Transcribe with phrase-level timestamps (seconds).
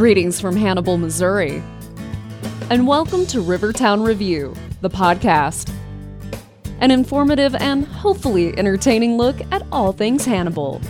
[0.00, 1.62] Greetings from Hannibal, Missouri.
[2.70, 5.70] And welcome to Rivertown Review, the podcast.
[6.80, 10.80] An informative and hopefully entertaining look at all things Hannibal.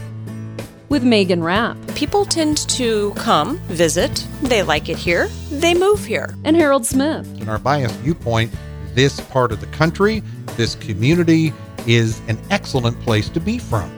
[0.90, 6.32] With Megan Rapp People tend to come, visit, they like it here, they move here.
[6.44, 7.26] and Harold Smith.
[7.40, 8.54] in our biased viewpoint,
[8.94, 10.22] this part of the country,
[10.56, 11.52] this community
[11.84, 13.90] is an excellent place to be from.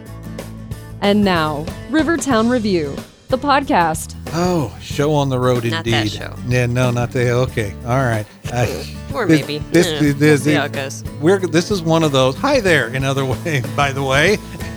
[1.02, 2.96] And now, Rivertown Review,
[3.32, 4.14] the podcast.
[4.34, 5.92] Oh, show on the road Not indeed.
[5.94, 6.34] that show.
[6.46, 7.74] Yeah, no, not the okay.
[7.86, 8.26] All right.
[8.52, 8.66] Uh,
[9.14, 9.58] Or this- maybe.
[9.70, 11.04] this, I don't this, We'll see this- how it goes.
[11.22, 12.36] We're this is one of those.
[12.36, 12.88] Hi there.
[12.88, 14.36] Another way, by the way,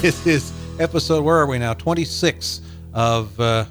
[0.00, 1.24] this is episode.
[1.24, 1.72] Where are we now?
[1.72, 2.60] Twenty six
[2.92, 3.64] of uh,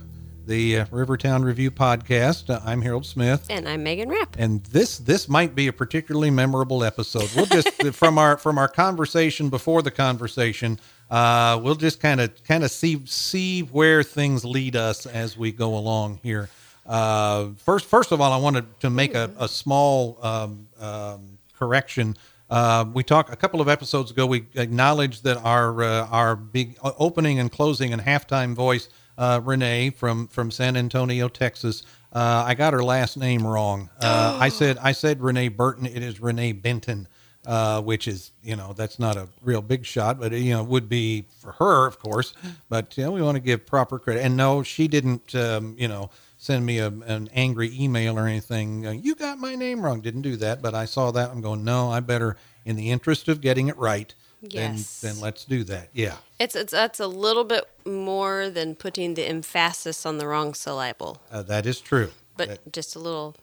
[0.45, 2.49] the uh, Rivertown Review podcast.
[2.49, 3.45] Uh, I'm Harold Smith.
[3.49, 4.35] And I'm Megan Rapp.
[4.37, 7.29] and this this might be a particularly memorable episode.
[7.35, 12.43] We'll just from our from our conversation before the conversation, uh, we'll just kind of
[12.43, 16.49] kind of see see where things lead us as we go along here.
[16.85, 22.17] Uh, first, first of all, I wanted to make a, a small um, um, correction.
[22.49, 24.27] Uh, we talked a couple of episodes ago.
[24.27, 29.89] We acknowledged that our uh, our big opening and closing and halftime voice, uh, Renee
[29.91, 31.83] from from San Antonio, Texas.
[32.11, 33.89] Uh, I got her last name wrong.
[33.99, 35.85] Uh, I said I said Renee Burton.
[35.85, 37.07] It is Renee Benton,
[37.45, 40.67] uh, which is you know that's not a real big shot, but you know it
[40.67, 42.33] would be for her, of course.
[42.69, 44.23] But you know we want to give proper credit.
[44.23, 45.33] And no, she didn't.
[45.35, 46.09] Um, you know
[46.43, 48.85] send me a, an angry email or anything.
[48.85, 50.01] Uh, you got my name wrong.
[50.01, 51.31] Didn't do that, but I saw that.
[51.31, 54.13] I'm going, no, I better, in the interest of getting it right,
[54.49, 54.99] Yes.
[55.01, 55.89] then, then let's do that.
[55.93, 56.17] Yeah.
[56.39, 61.21] It's, it's that's a little bit more than putting the emphasis on the wrong syllable,
[61.31, 62.11] Uh, that is true.
[62.37, 63.35] but That- just a little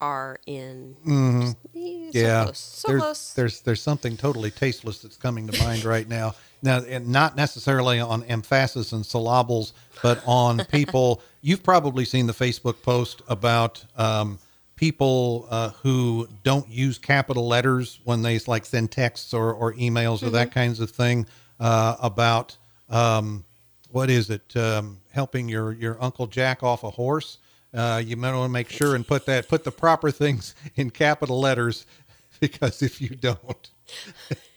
[0.00, 0.96] R in.
[1.06, 1.40] Mhm.
[1.42, 2.44] Just- eh, So yeah.
[2.44, 2.58] close.
[2.58, 3.32] So there's, close.
[3.34, 6.34] there's there's something totally tasteless that's coming to mind right now.
[6.62, 11.20] Now, and not necessarily on emphasis and syllables, but on people.
[11.42, 14.38] You've probably seen the Facebook post about um,
[14.76, 20.22] people uh, who don't use capital letters when they like send texts or, or emails
[20.22, 20.30] or Mm-hmm.
[20.30, 21.26] that kinds of thing
[21.60, 22.56] uh, about
[22.90, 23.44] um,
[23.90, 24.56] what is it?
[24.56, 27.38] Um, helping your your uncle jack off a horse.
[27.72, 30.90] Uh, you might want to make sure and put that put the proper things in
[30.90, 31.86] capital letters
[32.40, 33.70] because if you don't,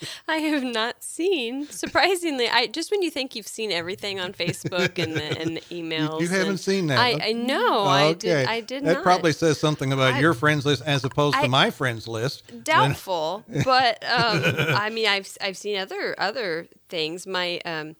[0.28, 1.66] I have not seen.
[1.66, 5.60] Surprisingly, I just when you think you've seen everything on Facebook and the, and the
[5.70, 6.98] emails, you haven't seen that.
[6.98, 7.84] I, I know.
[7.84, 8.46] I did.
[8.46, 9.02] I did that not.
[9.02, 12.42] probably says something about I- your friends list as opposed I- to my friends list.
[12.64, 14.42] doubtful but um
[14.76, 17.96] i mean i've i've seen other other things my um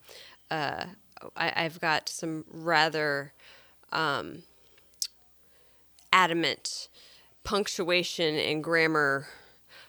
[0.50, 0.84] uh
[1.36, 3.32] I, i've got some rather
[3.92, 4.42] um
[6.12, 6.88] adamant
[7.44, 9.26] punctuation and grammar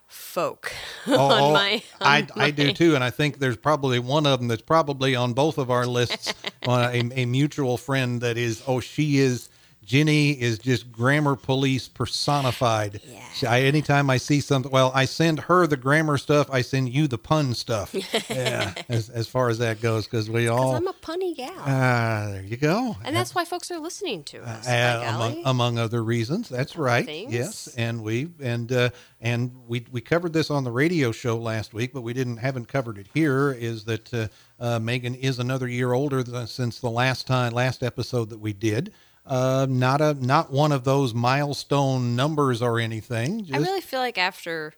[0.08, 0.72] folk
[1.08, 4.26] Oh, on oh, my I, on I do too, and I think there's probably one
[4.26, 6.34] of them that's probably on both of our lists.
[6.68, 9.50] uh, a, a mutual friend that is, oh, she is.
[9.88, 13.00] Ginny is just grammar police personified.
[13.08, 13.24] Yeah.
[13.34, 16.50] She- I, anytime I see something, well, I send her the grammar stuff.
[16.52, 17.96] I send you the pun stuff.
[18.30, 20.76] yeah, as, as far as that goes, because we all.
[20.76, 22.98] i'm a punny gal Ah, there you go.
[23.06, 26.50] and that's why folks are listening to us Uh, among, among other reasons.
[26.50, 27.06] That's right.
[27.06, 27.34] things.
[27.34, 28.90] Yes, and we and uh,
[29.22, 32.68] and we we covered this on the radio show last week, but we didn't haven't
[32.68, 33.54] covered it here.
[33.54, 34.28] Is that uh,
[34.60, 38.52] uh, Megan is another year older than, since the last time last episode that we
[38.52, 38.92] did.
[39.28, 43.44] Uh, not a not one of those milestone numbers or anything.
[43.46, 44.74] Just, i really feel like after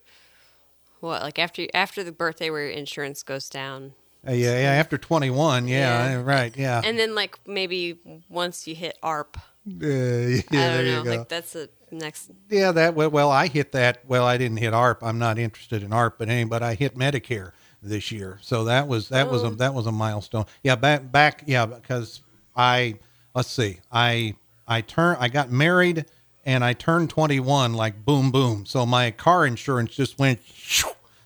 [1.00, 3.94] what like after after the birthday where your insurance goes down
[4.28, 4.72] uh, yeah, yeah.
[4.72, 6.22] After twenty one, yeah, Yeah.
[6.24, 6.82] right, yeah.
[6.84, 11.04] and then like maybe once you hit AARP Uh, yeah, I there don't you know.
[11.04, 11.09] go.
[11.12, 12.30] Like that's the next.
[12.50, 14.04] Yeah, that well, well, I hit that.
[14.06, 14.98] Well, I didn't hit AARP.
[15.04, 17.52] I'm not interested in AARP, but any, but I hit Medicare
[17.82, 19.52] this year, so that was that was a Oh.
[19.52, 20.46] that was a milestone.
[20.64, 21.44] Yeah, back back.
[21.46, 22.20] Yeah, because
[22.58, 22.96] I
[23.35, 24.35] let's see, I
[24.67, 26.06] I turn I got married
[26.45, 28.66] and I turned 21 like boom boom.
[28.66, 30.40] So my car insurance just went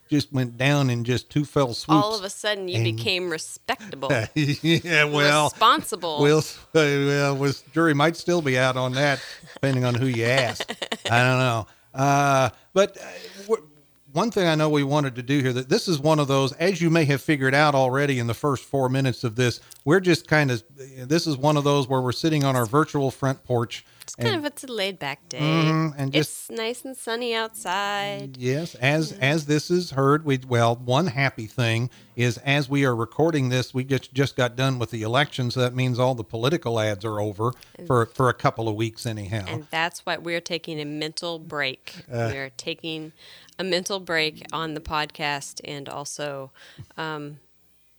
[0.10, 2.04] just went down in just two fell swoops.
[2.04, 6.22] All of a sudden, you And- became respectable, yeah, well, responsible.
[6.22, 9.20] Will, well, was jury might still be out on that,
[9.56, 10.70] depending on who you ask.
[11.10, 11.68] I don't know.
[11.94, 13.56] Uh, but uh,
[14.14, 16.54] one thing I know we wanted to do here that this is one of those,
[16.54, 20.00] as you may have figured out already in the first four minutes of this, we're
[20.00, 20.64] just kind of.
[20.78, 23.84] This is one of those where we're sitting on our virtual front porch.
[24.04, 25.40] It's kind of it's a laid back day.
[25.40, 28.38] Mhm, and just- it's nice and sunny outside.
[28.38, 32.96] Yes, as as this is heard, we well, one happy thing is as we are
[32.96, 36.24] recording this, we just just got done with the election, so that means all the
[36.24, 37.54] political ads are over
[37.88, 39.46] for for a couple of weeks anyhow.
[39.48, 42.04] And that's why we're taking a mental break.
[42.12, 42.30] Uh.
[42.34, 43.14] we're taking
[43.58, 46.52] a mental break on the podcast and also
[46.98, 47.40] um,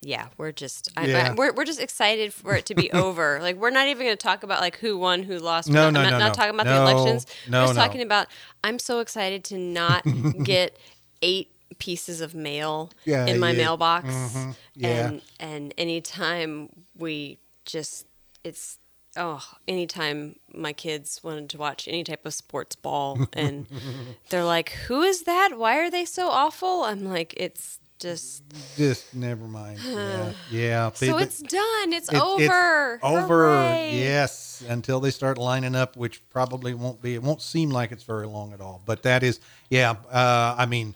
[0.05, 1.31] yeah, we're just I, Yeah.
[1.31, 3.39] I, we're we're just excited for it to be over.
[3.41, 5.69] Like we're not even going to talk about like who won, who lost.
[5.69, 6.33] No, We're no, not, no, not no.
[6.33, 7.25] talking about No, the elections.
[7.49, 7.81] no, we're just no.
[7.85, 8.27] talking about.
[8.63, 10.03] I'm so excited to not
[10.43, 10.77] get
[11.21, 11.49] eight
[11.79, 13.57] pieces of mail Yeah, in my yeah.
[13.57, 14.07] mailbox.
[14.07, 14.51] Mm-hmm.
[14.75, 15.07] Yeah.
[15.07, 18.05] And and anytime we just
[18.43, 18.77] it's
[19.17, 23.65] oh anytime my kids wanted to watch any type of sports ball and
[24.29, 28.43] they're like who is that why are they so awful i'm like it's just
[28.77, 29.79] Just never mind.
[29.83, 30.91] Yeah, yeah.
[30.93, 33.47] so They- it's done it's it- over over.
[33.47, 33.97] Hooray.
[33.99, 37.15] Yes, until they start lining up, which probably won't be.
[37.15, 38.81] It won't seem like it's very long at all.
[38.85, 39.39] But that is,
[39.71, 39.95] yeah.
[40.11, 40.93] Uh, I mean,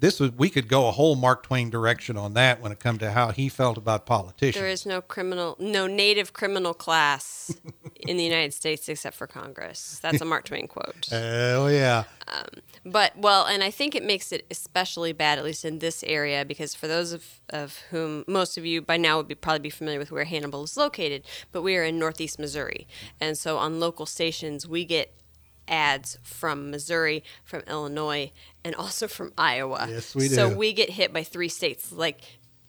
[0.00, 0.32] this was.
[0.32, 3.30] We could go a whole Mark Twain direction on that when it come to how
[3.30, 4.60] he felt about politicians.
[4.60, 7.54] there is no criminal no native criminal class
[7.96, 12.04] in the united states except for congress that's a mark twain quote Oh yeah.
[12.28, 12.44] Um,
[12.84, 16.44] but well, and I think it makes it especially bad, at least in this area,
[16.44, 19.70] because for those of, of whom most of you by now would be probably be
[19.70, 22.86] familiar with where Hannibal is located, but we are in northeast Missouri,
[23.20, 25.14] and so on local stations we get
[25.68, 28.30] ads from Missouri, from Illinois,
[28.64, 29.86] and also from Iowa.
[29.88, 30.34] Yes, we do.
[30.34, 32.20] So we get hit by three states, like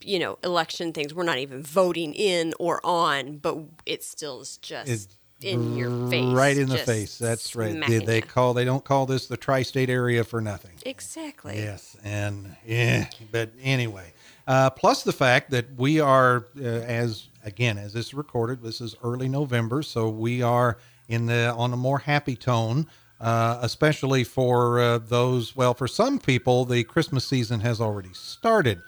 [0.02, 1.14] you know, election things.
[1.14, 6.10] We're not even voting in or on, but it still is just It's in your
[6.10, 7.18] face, Right in the face.
[7.18, 7.84] That's right.
[7.88, 8.54] They, they call.
[8.54, 10.74] They don't call this the tri-state area for nothing.
[10.86, 11.58] exactly.
[11.58, 14.14] Yes, and yeah, but anyway,
[14.48, 18.82] uh, plus the fact that we are, uh, as again, as this is recorded, this
[18.82, 20.78] is early November, so we are
[21.08, 22.88] in the on a more happy tone,
[23.22, 25.56] uh, especially for uh, those.
[25.56, 28.82] Well, for some people, the Christmas season has already started.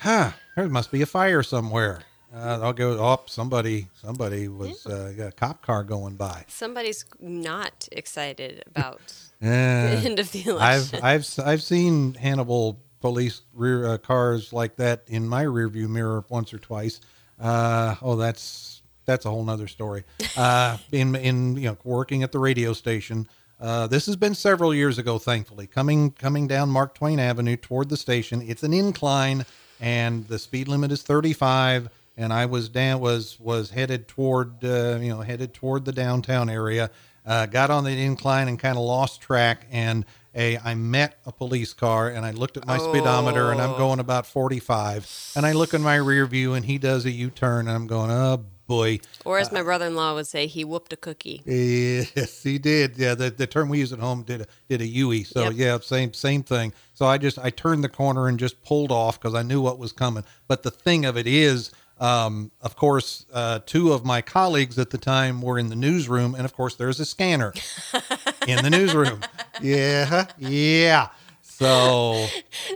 [0.00, 0.32] Huh?
[0.56, 2.00] There must be a fire somewhere.
[2.34, 2.98] Uh, I'll go.
[2.98, 6.44] Oh, somebody, somebody was uh, got a cop car going by.
[6.48, 9.00] somebody's not excited about
[9.40, 9.94] Yeah.
[9.94, 11.00] the end of the election.
[11.02, 11.04] I've.
[11.38, 16.52] I've I've seen Hannibal police rear uh, cars like that in my rearview mirror once
[16.52, 17.00] or twice.
[17.40, 18.77] Uh, oh, that's
[19.08, 20.04] that's a whole nother story.
[20.36, 23.26] Uh, in in you know working at the radio station.
[23.60, 25.66] Uh, this has been several years ago, thankfully.
[25.66, 29.44] Coming coming down Mark Twain Avenue toward the station, it's an incline,
[29.80, 31.88] and the speed limit is 35.
[32.16, 36.48] And I was down was was headed toward uh, you know headed toward the downtown
[36.48, 36.90] area.
[37.26, 40.04] Uh, got on the incline and kind of lost track, and
[40.34, 43.98] a I met a police car, and I looked at my speedometer, and I'm going
[43.98, 47.74] about 45, and I look in my rear view, and he does a U-turn, and
[47.74, 51.42] I'm going, oh boy, or as my brother-in-law would say, he whooped a cookie.
[51.44, 52.96] Yes, he did.
[52.96, 55.24] Yeah, the, the term we use at home did a, did a Yui.
[55.24, 55.52] So Yep.
[55.56, 56.72] yeah, same same thing.
[56.94, 59.78] So I just I turned the corner and just pulled off because I knew what
[59.78, 60.22] was coming.
[60.46, 64.90] But the thing of it is, um, of course, uh, two of my colleagues at
[64.90, 67.52] the time were in the newsroom, and of course, there's a scanner
[68.46, 69.20] in the newsroom.
[69.60, 71.08] Yeah, yeah.
[71.58, 72.28] So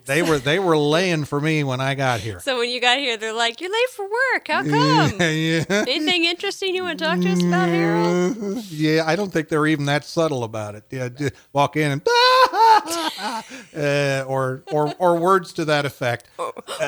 [0.07, 2.41] they were they were laying for me when I got here.
[2.41, 4.49] So when you got here, they're like, "You're late for work.
[4.49, 5.21] How come?
[5.21, 5.65] Yeah.
[5.69, 9.69] Anything interesting you want to talk to us about, Harold?" Yeah, I don't think they're
[9.69, 10.83] even that subtle about it.
[10.91, 12.03] Yeah, just walk in and
[13.77, 16.29] uh, or or or words to that effect.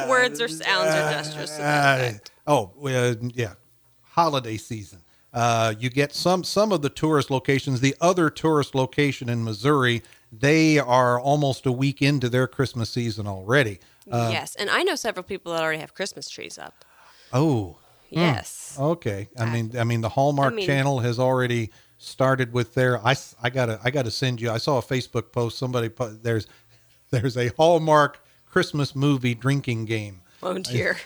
[0.09, 2.15] Words or sounds or gestures Uh,
[2.49, 3.55] oh, uh, yeah,
[4.03, 5.01] holiday season.
[5.33, 7.81] Uh, you get some some of the tourist locations.
[7.81, 10.03] The other tourist location in Missouri,
[10.41, 13.81] they are almost a week into their Christmas season already.
[14.11, 16.85] Uh, yes, and I know several people that already have Christmas trees up.
[17.33, 17.79] oh,
[18.11, 18.77] Yes.
[18.79, 19.29] Okay.
[19.37, 23.05] I mean, I mean, the Hallmark I mean- Channel has already started with their.
[23.05, 24.51] I I gotta I gotta send you.
[24.51, 25.59] I saw a Facebook post.
[25.59, 26.47] Somebody put there's
[27.11, 30.21] there's a Hallmark Christmas movie drinking game.
[30.43, 30.97] Oh dear.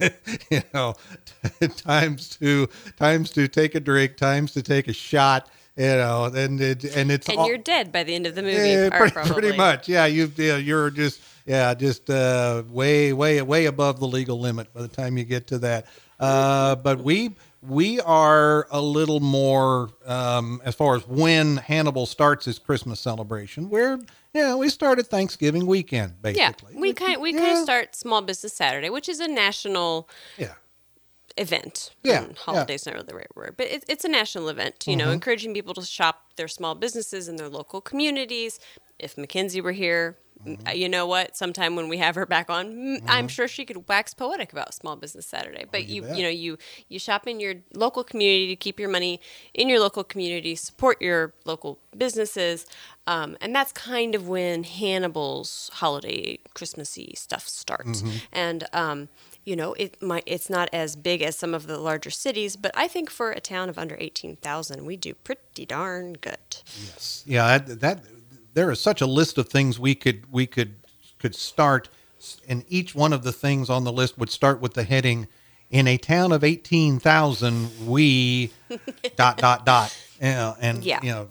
[0.50, 0.94] you know,
[1.76, 5.48] times to times to take a drink, times to take a shot.
[5.76, 8.42] You know, and it, and it's and all, you're dead by the end of the
[8.42, 8.68] movie.
[8.68, 9.88] yeah, pretty, pretty much.
[9.88, 14.72] Yeah, you yeah, you're just yeah, just uh, way way way above the legal limit
[14.74, 15.86] by the time you get to that.
[16.20, 22.44] Uh, but we we are a little more um, as far as when Hannibal starts
[22.44, 23.70] his Christmas celebration.
[23.70, 23.98] We're
[24.34, 26.74] yeah, we started Thanksgiving weekend basically.
[26.74, 30.54] Yeah, we kind we kind of start Small Business Saturday, which is a national yeah.
[31.36, 31.90] Event.
[32.02, 34.84] Yeah, And holiday's not really the right word, but it, it's a national event.
[34.86, 38.60] You know, encouraging people to shop their small businesses in their local communities.
[38.98, 41.36] If McKinsey were here, m- you know what?
[41.36, 44.74] Sometime when we have her back on, mm, I'm sure she could wax poetic about
[44.74, 45.64] Small Business Saturday.
[45.70, 46.16] But you, bet.
[46.16, 46.58] you know, you
[46.88, 49.20] you shop in your local community to keep your money
[49.54, 52.66] in your local community, support your local businesses,
[53.06, 58.04] um, and that's kind of when Hannibal's holiday Christmassy stuff starts.
[58.32, 59.08] And um,
[59.44, 62.70] you know, it might it's not as big as some of the larger cities, but
[62.74, 66.38] I think for a town of under eighteen thousand, we do pretty darn good.
[66.86, 67.24] Yes.
[67.26, 68.04] Yeah, that, that
[68.54, 70.76] there is such a list of things we could we could
[71.18, 71.88] could start
[72.48, 75.26] and each one of the things on the list would start with the heading
[75.70, 78.50] in a town of 18,000 we
[79.16, 81.00] dot dot dot know, and Yeah.
[81.02, 81.28] you know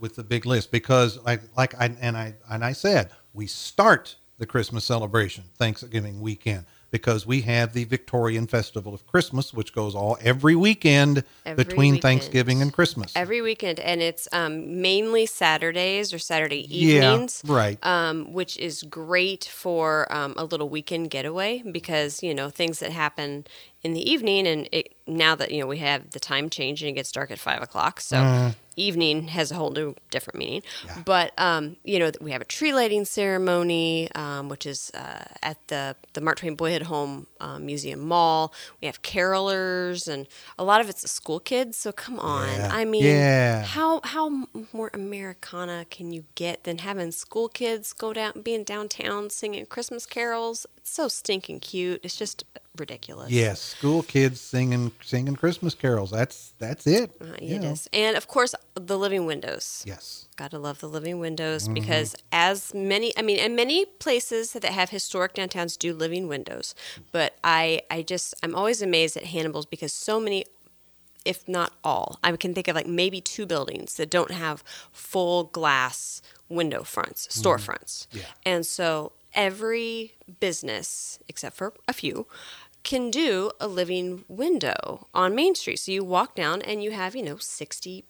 [0.00, 4.16] with the big list because like like I and I and I said we start
[4.38, 9.96] the Christmas celebration Thanksgiving weekend because we have the Victorian Festival of Christmas which goes
[9.96, 12.02] all every weekend Every between weekend.
[12.02, 13.12] Thanksgiving and Christmas.
[13.16, 17.42] Every weekend, and it's um, mainly Saturdays or Saturday Yeah, evenings.
[17.44, 17.84] right.
[17.84, 22.92] Um, which is great for um, a little weekend getaway because, you know, things that
[22.92, 23.44] happen
[23.82, 26.90] in the evening, and it, now that, you know, we have the time change and
[26.90, 28.00] it gets dark at five o'clock.
[28.00, 28.54] So Mm.
[28.76, 30.62] Evening has a whole new different meaning.
[31.04, 35.58] But, um, you know, we have a tree lighting ceremony, um, which is uh, at
[35.68, 38.52] the, the Mark Twain Boyhood Home um, Museum Mall.
[38.80, 40.26] We have carolers, and
[40.58, 41.76] a lot of it's the school kids.
[41.76, 42.48] So come on.
[42.48, 42.68] Yeah.
[42.72, 43.62] I mean, Yeah.
[43.64, 49.30] how how more Americana can you get than having school kids go down, being downtown
[49.30, 50.66] singing Christmas carols?
[50.76, 52.00] It's so stinking cute.
[52.04, 52.44] It's just
[52.78, 53.30] ridiculous.
[53.30, 56.10] Yes, school kids singing singing Christmas carols.
[56.10, 57.12] That's that's it.
[57.20, 57.70] Uh, you it know.
[57.72, 57.88] is.
[57.92, 59.82] And of course, the living windows.
[59.86, 60.28] Yes.
[60.36, 61.74] Gotta love the living windows Mm-hmm.
[61.74, 66.74] because as many, I mean, and many places that have historic downtowns do living windows.
[67.12, 70.44] But I, I just, I'm always amazed at Hannibal's because so many,
[71.24, 75.44] if not all, I can think of like maybe two buildings that don't have full
[75.44, 78.08] glass window fronts, storefronts.
[78.08, 78.18] Mm-hmm.
[78.18, 78.24] Yeah.
[78.44, 82.26] And so every business, except for a few,
[82.84, 85.78] can do a living window on Main Street.
[85.78, 88.04] So you walk down and you have, you know, 60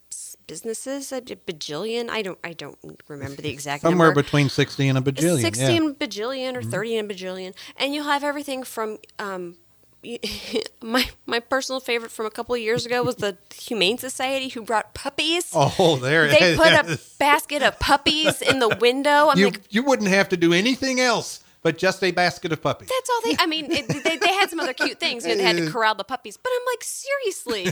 [0.47, 2.11] businesses, a bajillion.
[2.11, 2.79] I don't I don't
[3.09, 4.23] remember the exact Somewhere number.
[4.23, 5.41] between sixty and a bajillion.
[5.41, 5.71] 60 yeah.
[5.71, 5.87] Mm-hmm.
[5.87, 7.55] and bajillion or 30 and bajillion.
[7.77, 9.57] And you'll have everything from um
[10.83, 14.63] my my personal favorite from a couple of years ago was the Humane Society who
[14.63, 15.53] brought puppies.
[15.77, 16.59] Oh, there they is.
[16.59, 19.31] put a basket of puppies in the window.
[19.31, 22.63] I'm you like, you wouldn't have to do anything else but just a basket of
[22.63, 22.89] puppies.
[22.89, 23.37] That's all they.
[23.41, 25.25] I mean, it, they, they had some other cute things.
[25.27, 27.65] You know, they had to corral the puppies, but I'm like, seriously,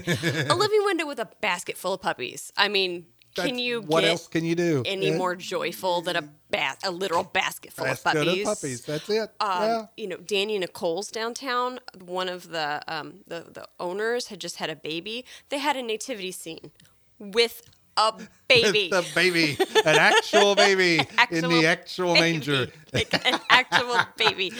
[0.48, 2.52] a living window with a basket full of puppies.
[2.56, 4.82] I mean, can That's- you What else can you do?
[4.84, 5.16] any Yeah.
[5.16, 8.40] more joyful than a bas- a literal basket full basket of puppies?
[8.40, 8.84] of puppies?
[8.84, 9.30] That's it.
[9.40, 9.86] Um, yeah.
[9.96, 11.78] You know, Danny Nicole's downtown.
[12.04, 15.24] One of the um, the the owners had just had a baby.
[15.48, 16.72] They had a nativity scene
[17.18, 17.62] with
[17.96, 18.12] a
[18.48, 18.88] baby.
[18.90, 19.56] The baby,
[19.86, 22.32] an actual baby in Actual the actual baby.
[22.32, 22.66] manger.
[22.92, 24.52] like an actual baby.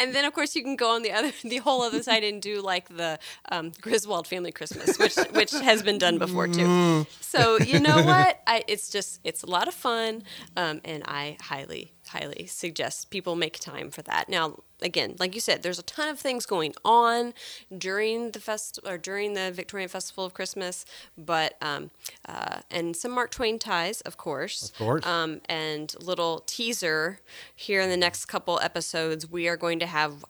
[0.00, 2.42] And then of course you can go on the other the whole other side and
[2.42, 3.18] do like the
[3.52, 7.06] um, Griswold family Christmas, which which has been done before too.
[7.20, 8.40] So you know what?
[8.46, 10.24] I, it's just it's a lot of fun,
[10.56, 14.28] um, and I highly highly suggest people make time for that.
[14.28, 17.34] Now again, like you said, there's a ton of things going on
[17.76, 20.84] during the fest or during the Victorian Festival of Christmas,
[21.16, 21.90] but um,
[22.28, 25.06] uh, and some Mark Twain ties, of course, Of course.
[25.06, 27.20] um, and little teaser
[27.54, 30.24] here in the next couple episodes, we are going to have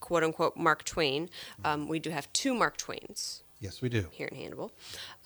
[0.00, 1.28] quote unquote Mark Twain.
[1.64, 4.06] Um, we do have two Mark Twains Yes, we do.
[4.10, 4.72] here in Hannibal.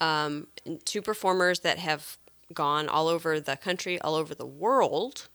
[0.01, 0.49] Um,
[0.85, 2.19] two performers that have
[2.53, 5.29] gone all over the country, all over the world.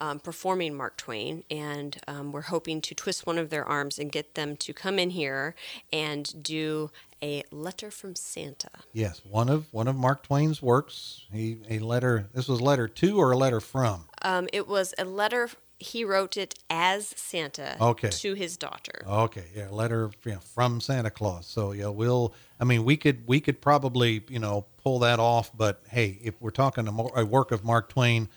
[0.00, 4.12] Um, performing Mark Twain, and um, we're hoping to twist one of their arms and
[4.12, 5.54] get them to come in here
[5.92, 6.90] and do
[7.22, 8.68] a letter from Santa.
[8.92, 11.22] Yes, one of one of Mark Twain's works.
[11.32, 12.28] He a letter.
[12.34, 14.04] This was letter to or a letter from.
[14.20, 15.48] Um, it was a letter.
[15.78, 18.08] He wrote it as Santa Okay.
[18.10, 19.02] to his daughter.
[19.06, 21.46] Okay, yeah, letter you know, from Santa Claus.
[21.46, 22.34] So yeah, we'll.
[22.60, 25.50] I mean, we could we could probably you know pull that off.
[25.56, 28.28] But hey, if we're talking a, mo- a work of Mark Twain,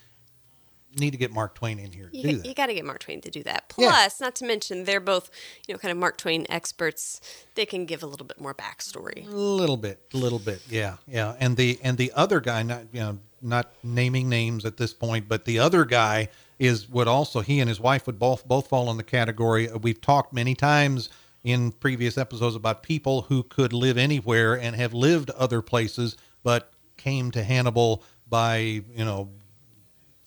[0.97, 3.29] need to get Mark Twain in here You, you got to get Mark Twain to
[3.29, 3.73] do that.
[3.77, 3.89] Yeah.
[3.89, 5.29] Plus, not to mention, they're both,
[5.67, 7.21] you know, kind of Mark Twain experts.
[7.55, 9.27] They can give a little bit more backstory.
[9.27, 11.35] A little bit, a little bit, yeah, yeah.
[11.39, 15.27] And the and the other guy, not you know, not naming names at this point,
[15.27, 18.89] but the other guy is would also he and his wife would both both fall
[18.91, 19.69] in the category.
[19.81, 21.09] We've talked many times
[21.43, 26.71] in previous episodes about people who could live anywhere and have lived other places, but
[26.97, 29.29] came to Hannibal by you know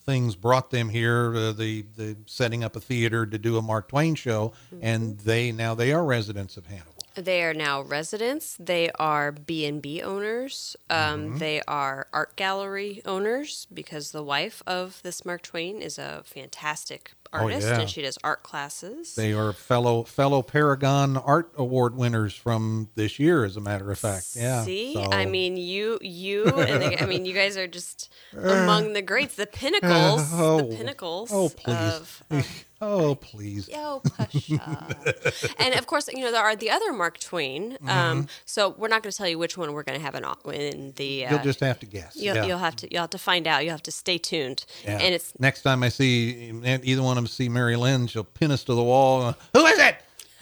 [0.04, 3.88] things brought them here uh, the the setting up a theater to do a Mark
[3.88, 6.88] Twain show and they now they are residents of Hannibal.
[7.14, 8.56] They are now residents.
[8.58, 10.76] They are B and B owners.
[10.88, 11.38] Um, Mm-hmm.
[11.38, 17.12] They are art gallery owners because the wife of this Mark Twain is a fantastic
[17.32, 17.80] Oh, artist Oh, yeah.
[17.80, 19.14] and she does art classes.
[19.14, 23.98] They are fellow fellow Paragon Art Award winners from this year, as a matter of
[23.98, 24.26] fact.
[24.36, 24.64] Yeah.
[24.64, 28.92] See, so- I mean, you, you, and the, I mean, you guys are just among
[28.92, 31.74] the greats, the oh, pinnacles, oh, the pinnacles oh, please.
[31.74, 33.70] of, of oh please.
[33.74, 34.02] Oh,
[35.58, 37.72] and of course, you know, there are the other Mark Twain.
[37.72, 37.88] Mm-hmm.
[37.88, 40.24] Um, so we're not going to tell you which one we're going to have in,
[40.52, 41.26] in the.
[41.26, 42.16] Uh, You'll just have to guess.
[42.16, 42.44] you'll, yeah.
[42.44, 43.64] you'll have to you'll have to find out.
[43.64, 44.66] You'll have to stay tuned.
[44.84, 44.98] Yeah.
[44.98, 48.50] And it's next time I see either one of them see Mary Lynn, she'll pin
[48.50, 49.34] us to the wall.
[49.54, 49.96] Who is it?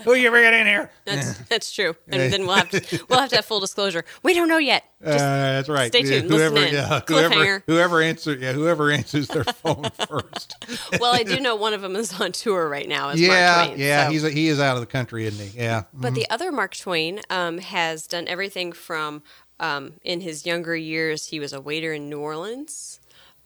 [0.05, 0.91] Who you bringing in here?
[1.05, 1.95] that's, that's true.
[2.09, 4.05] And then we'll have to we'll have to have full disclosure.
[4.23, 4.85] We don't know yet.
[5.05, 5.89] Uh, that's right.
[5.89, 6.75] stay Yeah, tuned, listen Whoever, in.
[6.75, 7.33] yeah, Cliffhanger.
[7.33, 10.57] whoever, whoever answers, yeah, whoever answers their phone first.
[11.01, 13.11] well, I do know one of them is on tour right now.
[13.11, 15.59] As yeah, Mark Twain, yeah, so- he's he is out of the country, isn't he?
[15.59, 15.85] Yeah.
[15.95, 19.23] But the other Mark Twain um, has done everything from
[19.61, 22.99] um, in his younger years, he was a waiter in New Orleans,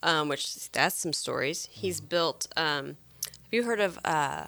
[0.03, 1.69] um, which that's some stories.
[1.73, 2.47] He's built.
[2.57, 2.97] Um,
[3.27, 4.47] have you heard of uh,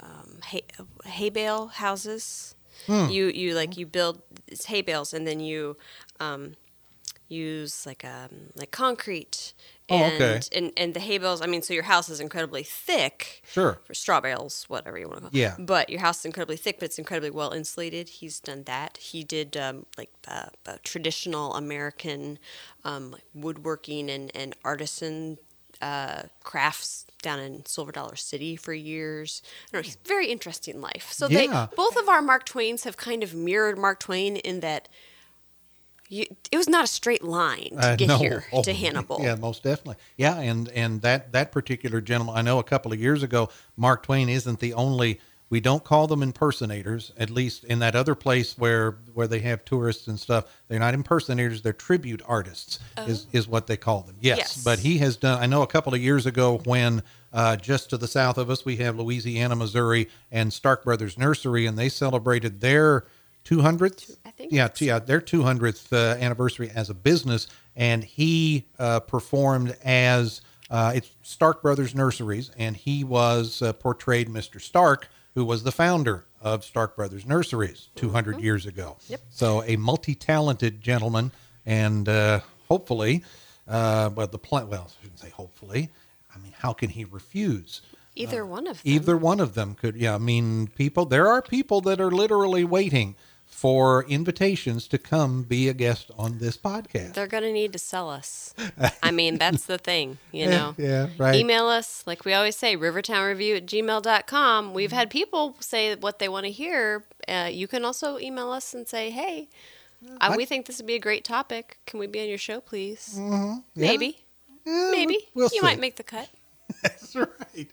[0.00, 0.62] um, hay,
[1.04, 2.54] hay bale houses?
[2.88, 5.76] You you like you build it's hay bales and then you
[6.20, 6.54] um,
[7.28, 9.52] use like um like concrete.
[9.90, 10.40] Oh, And, okay.
[10.58, 13.80] and and the hay bales, I mean, so your house is incredibly thick Sure.
[13.84, 15.30] for straw bales, whatever you want to call.
[15.30, 15.36] it.
[15.36, 15.56] Yeah.
[15.58, 18.08] But your house is incredibly thick, but it's incredibly well insulated.
[18.20, 18.98] He's done that.
[18.98, 22.38] He did um, like uh, uh, traditional American
[22.84, 25.38] um, like woodworking and and artisan
[25.80, 29.42] uh, crafts down in Silver Dollar City for years.
[29.44, 29.86] I don't know.
[29.86, 31.08] He's very interesting life.
[31.12, 31.66] So Yeah.
[31.68, 34.88] they both of our Mark Twains have kind of mirrored Mark Twain in that.
[36.10, 38.18] You, it was not a straight line to Uh, get no.
[38.18, 39.20] here Oh, to Hannibal.
[39.20, 39.96] Yeah, most definitely.
[40.16, 44.04] Yeah, and and that that particular gentleman, I know a couple of years ago, Mark
[44.04, 45.20] Twain isn't the only.
[45.50, 47.12] We don't call them impersonators.
[47.16, 50.94] At least in that other place where where they have tourists and stuff, they're not
[50.94, 51.62] impersonators.
[51.62, 52.78] They're tribute artists.
[53.06, 54.16] Is is what they call them.
[54.20, 54.40] Yes, Oh.
[54.40, 54.64] Yes.
[54.64, 55.42] but he has done.
[55.42, 57.02] I know a couple of years ago when.
[57.30, 61.66] Uh, just to the south of us, we have Louisiana, Missouri, and Stark Brothers Nursery,
[61.66, 63.04] and they celebrated their
[63.44, 64.16] 200th.
[64.24, 69.76] I think Yeah, yeah, their 200th uh, anniversary as a business, and he uh, performed
[69.84, 70.40] as
[70.70, 74.58] uh, it's Stark Brothers Nurseries, and he was uh, portrayed Mr.
[74.58, 78.96] Stark, who was the founder of Stark Brothers Nurseries 200 years ago.
[79.08, 79.20] Yep.
[79.30, 81.30] So a multi-talented gentleman,
[81.64, 83.22] and uh, hopefully,
[83.68, 84.68] uh, but the plan.
[84.68, 85.90] Well, I shouldn't say hopefully.
[86.34, 87.82] I mean, how can he refuse?
[88.16, 88.92] Either one of them.
[88.92, 89.94] Either one of them could.
[89.94, 91.06] Yeah, I mean, people.
[91.06, 93.14] There are people that are literally waiting
[93.48, 97.14] for invitations to come be a guest on this podcast.
[97.14, 98.54] They're going to need to sell us.
[99.02, 100.74] I mean, that's the thing, you know.
[100.78, 101.34] yeah, right.
[101.34, 104.74] Email us, like we always say, rivertownreview at gmail.com.
[104.74, 107.04] We've had people say what they want to hear.
[107.26, 109.48] Uh, you can also email us and say, hey,
[110.20, 111.78] uh, we think this would be a great topic.
[111.86, 113.18] Can we be on your show, please?
[113.18, 113.56] Yeah.
[113.74, 114.18] Maybe.
[114.64, 115.18] Yeah, Maybe.
[115.34, 115.60] We'll you see.
[115.62, 116.28] might make the cut.
[116.82, 117.70] That's right.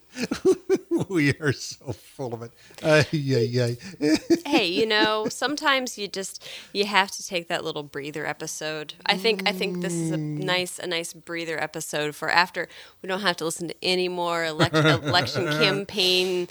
[1.10, 2.52] we are so full of it.
[2.82, 4.16] Uh, yeah, yeah.
[4.46, 8.94] hey, you know, sometimes you just you have to take that little breather episode.
[9.06, 12.68] I think I think this is a nice a nice breather episode for after
[13.02, 16.48] we don't have to listen to any more elect, election campaign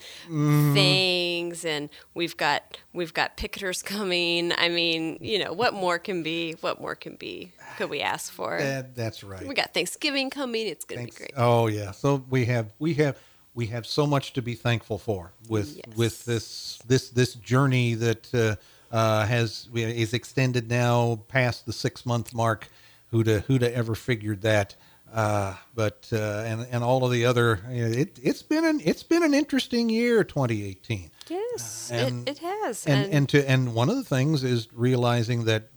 [0.75, 4.53] things and we've got we've got picketers coming.
[4.57, 8.33] I mean, you know, what more can be what more can be could we ask
[8.33, 8.59] for?
[8.59, 9.47] That, that's right.
[9.47, 10.67] we got Thanksgiving coming.
[10.67, 11.33] It's going to be great.
[11.37, 11.91] Oh yeah.
[11.93, 13.19] So we have we have
[13.55, 15.97] we have so much to be thankful for with Yes.
[15.97, 18.57] with this this this journey that uh,
[18.95, 22.69] uh, has is extended now past the six month mark.
[23.11, 24.75] Who'd have, who'd have ever figured that?
[25.13, 28.81] Uh, but uh, and and all of the other you know, it it's been an
[28.85, 32.85] it's been an interesting year 2018 Yes, and- it, it has.
[32.87, 35.69] and and to and one of the things is realizing that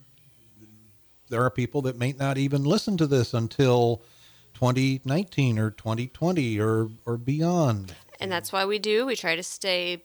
[1.29, 4.01] there are people that may not even listen to this until
[4.53, 7.93] 2019 or 2020 or or beyond.
[8.19, 9.05] and that's why we do.
[9.05, 10.03] We try to stay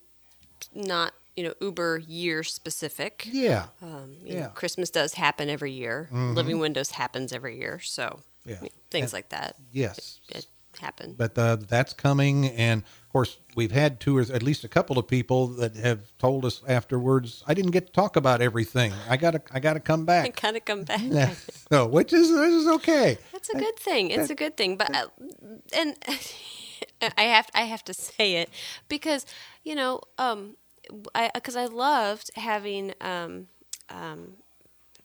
[0.75, 3.27] not you know uber year specific.
[3.31, 4.33] Yeah, Um, Yeah.
[4.35, 4.41] Mm-hmm.
[4.43, 6.09] know, Christmas does happen every year.
[6.13, 7.81] Living Windows happens every year.
[7.81, 8.57] So Yeah.
[8.59, 9.57] I mean, things And- like that.
[9.73, 10.21] yes.
[10.29, 10.47] It
[10.81, 11.15] happen.
[11.17, 12.83] But uh, that's coming, and
[13.13, 16.47] of course, we've had two or at least a couple of people that have told
[16.47, 18.91] us afterwards, "I didn't get to talk about everything.
[19.07, 20.25] I gotta, I gotta come back.
[20.25, 21.37] I back." kind of come back.
[21.71, 23.19] So, which is which is okay.
[23.33, 24.11] That's a good thing.
[24.11, 24.79] It's a good thing.
[24.79, 25.09] But uh,
[25.75, 25.95] and
[27.19, 28.49] I have I have to say it
[28.89, 29.27] because
[29.63, 30.57] you know um
[31.15, 33.49] I because I loved having um
[33.91, 34.39] um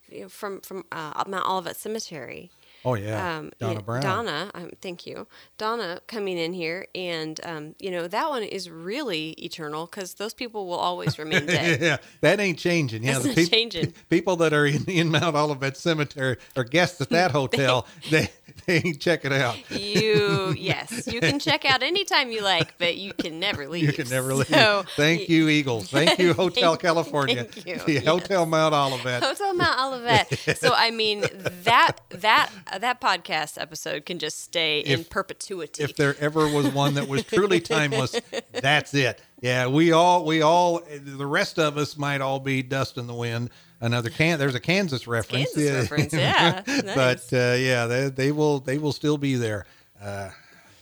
[0.09, 2.51] you know, from from uh, Mount Olivet Cemetery.
[2.85, 4.01] Oh yeah, um, Donna you know, Brown.
[4.01, 8.69] Donna, um, thank you, Donna, coming in here, and um, you know that one is
[8.69, 11.81] really eternal because those people will always remain dead.
[11.81, 13.03] yeah, that ain't changing.
[13.03, 13.93] Yeah, That's the peop- changing.
[14.09, 17.85] people that are in, in Mount Olivet Cemetery are guests at that hotel.
[18.09, 18.29] they
[18.99, 19.57] check it out.
[19.71, 23.83] You yes, you can check out anytime you like, but you can never leave.
[23.83, 24.47] You can never leave.
[24.47, 25.89] So, Thank you, Eagles.
[25.89, 27.43] Thank you, Hotel Thank- California.
[27.45, 28.05] thank you, The yes.
[28.05, 29.23] Hotel Mount Olivet.
[29.23, 30.57] Hotel Mount Olivet.
[30.57, 31.21] so I mean
[31.63, 35.83] that that that podcast episode can just stay in perpetuity.
[35.83, 38.19] if there ever was one that was truly timeless,
[38.51, 39.21] that's it.
[39.41, 43.13] Yeah, we all, we all, the rest of us might all be dust in the
[43.13, 43.51] wind.
[43.79, 45.53] Another can, there's a Kansas reference.
[45.53, 46.63] Kansas reference, yeah.
[46.65, 46.95] Nice.
[46.95, 49.65] but uh, yeah, they, they will, they will still be there.
[50.01, 50.29] Uh,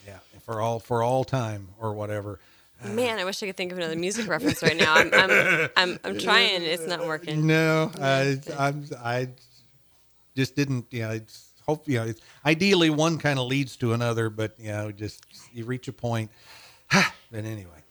[0.08, 2.40] yeah, for all, for all time or whatever.
[2.84, 4.94] Man, I wish I could think of another music reference right now.
[4.94, 6.62] I'm I'm I'm, I'm trying.
[6.62, 7.48] It's not working.
[7.48, 9.30] No, I, I'm, I
[10.36, 10.86] just didn't.
[10.92, 11.88] You know, it's hope.
[11.88, 15.66] You know, it's, ideally one kind of leads to another, but you know, just you
[15.66, 16.30] reach a point.
[16.92, 17.84] but anyway,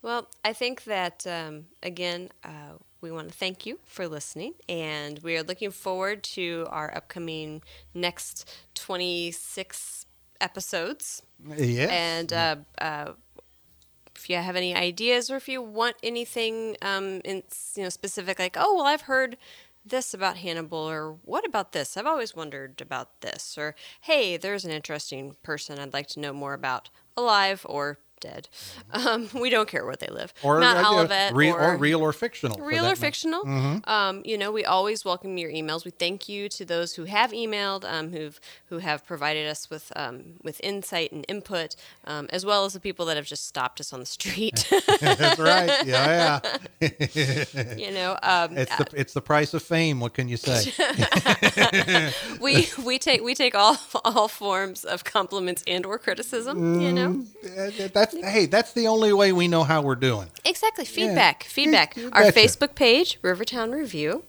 [0.00, 5.18] Well, I think that um, again, uh, we want to thank you for listening, and
[5.20, 7.62] we are looking forward to our upcoming
[7.94, 10.06] next 26
[10.40, 11.22] episodes.
[11.56, 13.12] yes, And uh, uh,
[14.14, 17.42] if you have any ideas, or if you want anything um, in
[17.76, 19.36] you know specific, like oh well, I've heard
[19.84, 21.96] this about Hannibal, or what about this?
[21.96, 26.32] I've always wondered about this, or hey, there's an interesting person I'd like to know
[26.32, 28.48] more about, alive or dead.
[28.92, 30.32] Um, we don't care where they live.
[30.42, 32.58] or Mount uh, Olivet, real, or, real or fictional.
[32.64, 33.46] real or fictional.
[33.84, 35.84] Um, you know, we always welcome your emails.
[35.84, 39.92] We thank you to those who have emailed, um, who've who have provided us with
[39.96, 43.80] um, with insight and input, um, as well as the people that have just stopped
[43.80, 44.66] us on the street.
[45.00, 45.84] That's right.
[45.86, 46.40] Yeah,
[46.80, 46.88] yeah.
[47.76, 50.00] you know, um, It's the it's the price of fame.
[50.00, 50.72] What can you say?
[52.40, 56.80] we we take we take all all forms of compliments and or criticism.
[56.80, 57.24] You know,
[57.58, 57.70] Uh,
[58.12, 60.28] that's hey, that's the only way we know how we're doing.
[60.44, 60.84] Exactly.
[60.84, 61.44] Feedback.
[61.44, 61.96] Feedback.
[61.96, 62.38] you Our betcha.
[62.38, 64.24] Facebook page, Rivertown Review.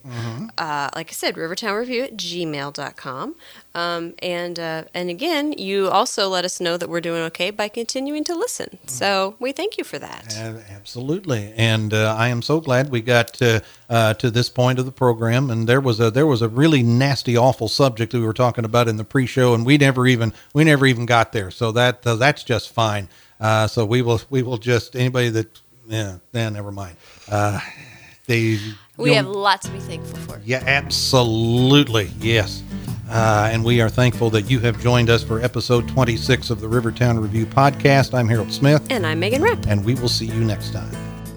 [0.58, 3.36] Uh, like I said, Rivertown Review at gmail.com.
[3.76, 7.68] Um, and, uh, and again, you also let us know that we're doing okay by
[7.68, 8.78] continuing to listen.
[8.86, 10.36] So we thank you for that.
[10.38, 14.78] Uh, absolutely, and uh, I am so glad we got to, uh, to this point
[14.78, 15.50] of the program.
[15.50, 18.66] And there was a there was a really nasty, awful subject that we were talking
[18.66, 21.50] about in the pre-show, and we never even we never even got there.
[21.50, 23.08] So that uh, that's just fine.
[23.44, 26.96] Uh, so we will we will just anybody that yeah, yeah never mind.
[27.30, 27.60] Uh,
[28.26, 28.58] they
[28.98, 30.42] We you'll- have lots to be thankful for.
[30.46, 32.10] yeah, absolutely.
[32.20, 32.64] Yes.
[33.10, 36.68] Uh, and we are thankful that you have joined us for episode 26 of the
[36.70, 38.14] Rivertown Review podcast.
[38.14, 39.68] I'm Harold Smith, And I'm Megan Rapp.
[39.68, 40.90] and we will see you next time.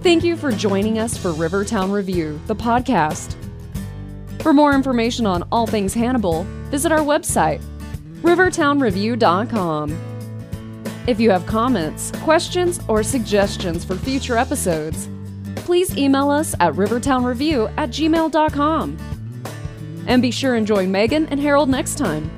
[0.02, 3.34] Thank you for joining us for Rivertown Review, the podcast.
[4.42, 7.60] For more information on all things Hannibal, visit our website,
[8.22, 10.15] rivertownreview.com.
[11.06, 15.08] If you have comments, questions, or suggestions for future episodes,
[15.54, 18.98] please email us at rivertownreview at gmail.com.
[20.08, 22.28] And be sure and join Megan and Harold next time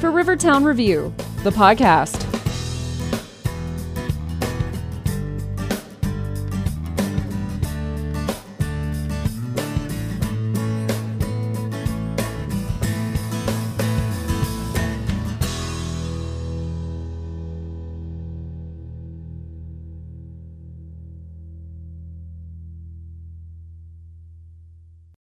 [0.00, 2.35] for Rivertown Review, the podcast.